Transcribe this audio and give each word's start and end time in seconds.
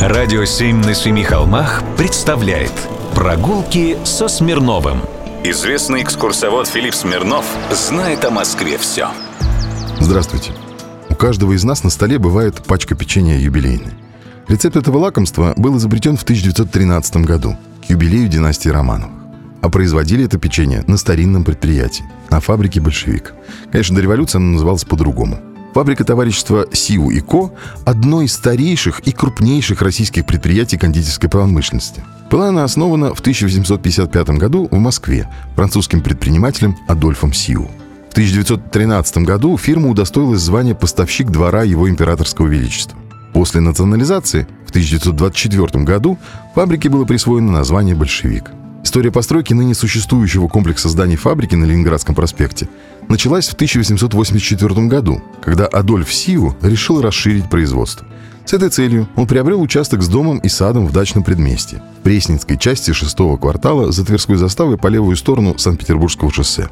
Радио 0.00 0.44
«Семь 0.44 0.76
на 0.76 0.94
семи 0.94 1.24
холмах» 1.24 1.82
представляет 1.96 2.72
Прогулки 3.16 3.98
со 4.04 4.28
Смирновым 4.28 5.00
Известный 5.42 6.04
экскурсовод 6.04 6.68
Филипп 6.68 6.94
Смирнов 6.94 7.44
знает 7.72 8.24
о 8.24 8.30
Москве 8.30 8.78
все 8.78 9.08
Здравствуйте. 9.98 10.52
У 11.08 11.16
каждого 11.16 11.52
из 11.52 11.64
нас 11.64 11.82
на 11.82 11.90
столе 11.90 12.20
бывает 12.20 12.62
пачка 12.62 12.94
печенья 12.94 13.36
юбилейной. 13.38 13.92
Рецепт 14.46 14.76
этого 14.76 14.98
лакомства 14.98 15.52
был 15.56 15.76
изобретен 15.78 16.16
в 16.16 16.22
1913 16.22 17.16
году, 17.16 17.56
к 17.84 17.90
юбилею 17.90 18.28
династии 18.28 18.68
Романовых. 18.68 19.10
А 19.62 19.68
производили 19.68 20.24
это 20.24 20.38
печенье 20.38 20.84
на 20.86 20.96
старинном 20.96 21.42
предприятии, 21.42 22.04
на 22.30 22.38
фабрике 22.38 22.80
«Большевик». 22.80 23.34
Конечно, 23.72 23.96
до 23.96 24.02
революции 24.02 24.36
она 24.36 24.52
называлась 24.52 24.84
по-другому. 24.84 25.40
Фабрика 25.74 26.04
товарищества 26.04 26.66
«Сиу 26.72 27.10
и 27.10 27.20
Ко»– 27.20 27.52
одно 27.84 28.22
из 28.22 28.32
старейших 28.32 29.00
и 29.00 29.12
крупнейших 29.12 29.82
российских 29.82 30.26
предприятий 30.26 30.78
кондитерской 30.78 31.28
промышленности. 31.28 32.02
Была 32.30 32.48
она 32.48 32.64
основана 32.64 33.14
в 33.14 33.20
1855 33.20 34.30
году 34.30 34.68
в 34.70 34.78
Москве 34.78 35.28
французским 35.54 36.00
предпринимателем 36.00 36.76
Адольфом 36.88 37.32
Сиу. 37.32 37.70
В 38.08 38.12
1913 38.12 39.18
году 39.18 39.56
фирма 39.56 39.90
удостоилась 39.90 40.40
звания 40.40 40.74
поставщик 40.74 41.30
двора 41.30 41.62
его 41.62 41.88
императорского 41.88 42.46
величества. 42.46 42.98
После 43.32 43.60
национализации 43.60 44.46
в 44.66 44.70
1924 44.70 45.84
году 45.84 46.18
фабрике 46.54 46.88
было 46.88 47.04
присвоено 47.04 47.52
название 47.52 47.94
«Большевик». 47.94 48.50
История 48.82 49.12
постройки 49.12 49.52
ныне 49.52 49.74
существующего 49.74 50.48
комплекса 50.48 50.88
зданий 50.88 51.16
фабрики 51.16 51.54
на 51.54 51.64
Ленинградском 51.64 52.14
проспекте 52.14 52.68
началась 53.08 53.48
в 53.48 53.54
1884 53.54 54.86
году, 54.86 55.22
когда 55.42 55.66
Адольф 55.66 56.12
Сиу 56.12 56.56
решил 56.62 57.00
расширить 57.00 57.48
производство. 57.48 58.06
С 58.44 58.54
этой 58.54 58.70
целью 58.70 59.08
он 59.14 59.26
приобрел 59.26 59.60
участок 59.60 60.02
с 60.02 60.08
домом 60.08 60.38
и 60.38 60.48
садом 60.48 60.86
в 60.86 60.92
дачном 60.92 61.22
предместье, 61.22 61.82
в 62.00 62.02
Пресненской 62.02 62.56
части 62.56 62.92
шестого 62.92 63.36
квартала 63.36 63.92
за 63.92 64.06
Тверской 64.06 64.36
заставой 64.36 64.78
по 64.78 64.86
левую 64.86 65.16
сторону 65.16 65.58
Санкт-Петербургского 65.58 66.32
шоссе. 66.32 66.70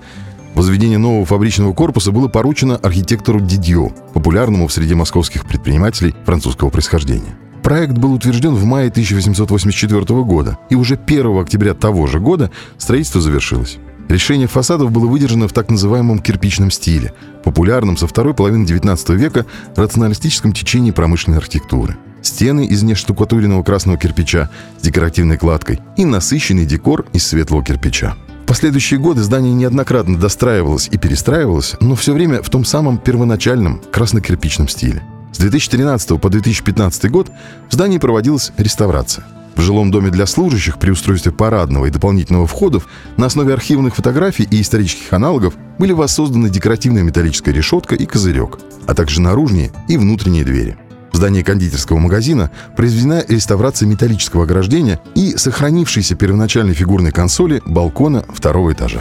Возведение 0.54 0.96
нового 0.96 1.26
фабричного 1.26 1.74
корпуса 1.74 2.12
было 2.12 2.28
поручено 2.28 2.76
архитектору 2.76 3.40
Дидьо, 3.40 3.90
популярному 4.14 4.68
в 4.68 4.72
среде 4.72 4.94
московских 4.94 5.44
предпринимателей 5.44 6.14
французского 6.24 6.70
происхождения. 6.70 7.36
Проект 7.62 7.98
был 7.98 8.14
утвержден 8.14 8.54
в 8.54 8.64
мае 8.64 8.88
1884 8.88 10.00
года, 10.22 10.56
и 10.70 10.76
уже 10.76 10.94
1 10.94 11.38
октября 11.38 11.74
того 11.74 12.06
же 12.06 12.20
года 12.20 12.50
строительство 12.78 13.20
завершилось. 13.20 13.76
Решение 14.08 14.46
фасадов 14.46 14.92
было 14.92 15.06
выдержано 15.06 15.48
в 15.48 15.52
так 15.52 15.70
называемом 15.70 16.20
кирпичном 16.20 16.70
стиле, 16.70 17.12
популярном 17.42 17.96
со 17.96 18.06
второй 18.06 18.34
половины 18.34 18.64
XIX 18.64 19.16
века 19.16 19.46
рационалистическом 19.74 20.52
течении 20.52 20.92
промышленной 20.92 21.38
архитектуры. 21.38 21.96
Стены 22.22 22.66
из 22.66 22.82
нештукатуренного 22.82 23.62
красного 23.62 23.98
кирпича 23.98 24.48
с 24.80 24.82
декоративной 24.82 25.36
кладкой 25.36 25.80
и 25.96 26.04
насыщенный 26.04 26.66
декор 26.66 27.06
из 27.12 27.26
светлого 27.26 27.64
кирпича. 27.64 28.16
В 28.44 28.46
последующие 28.46 29.00
годы 29.00 29.22
здание 29.22 29.52
неоднократно 29.52 30.16
достраивалось 30.16 30.88
и 30.90 30.98
перестраивалось, 30.98 31.74
но 31.80 31.96
все 31.96 32.12
время 32.12 32.42
в 32.42 32.48
том 32.48 32.64
самом 32.64 32.98
первоначальном 32.98 33.80
красно-кирпичном 33.90 34.68
стиле. 34.68 35.02
С 35.32 35.38
2013 35.38 36.20
по 36.20 36.30
2015 36.30 37.10
год 37.10 37.30
в 37.68 37.72
здании 37.72 37.98
проводилась 37.98 38.52
реставрация. 38.56 39.24
В 39.56 39.60
жилом 39.62 39.90
доме 39.90 40.10
для 40.10 40.26
служащих 40.26 40.78
при 40.78 40.90
устройстве 40.90 41.32
парадного 41.32 41.86
и 41.86 41.90
дополнительного 41.90 42.46
входов 42.46 42.86
на 43.16 43.26
основе 43.26 43.54
архивных 43.54 43.96
фотографий 43.96 44.46
и 44.50 44.60
исторических 44.60 45.12
аналогов 45.12 45.54
были 45.78 45.92
воссозданы 45.92 46.50
декоративная 46.50 47.02
металлическая 47.02 47.54
решетка 47.54 47.94
и 47.94 48.06
козырек, 48.06 48.58
а 48.86 48.94
также 48.94 49.20
наружные 49.20 49.72
и 49.88 49.96
внутренние 49.96 50.44
двери– 50.44 50.76
в 51.16 51.18
здании 51.18 51.40
кондитерского 51.40 51.98
магазина 51.98 52.50
произведена 52.76 53.24
реставрация 53.26 53.88
металлического 53.88 54.44
ограждения 54.44 55.00
и 55.14 55.34
сохранившейся 55.38 56.14
первоначальной 56.14 56.74
фигурной 56.74 57.10
консоли 57.10 57.62
балкона 57.64 58.26
второго 58.28 58.74
этажа. 58.74 59.00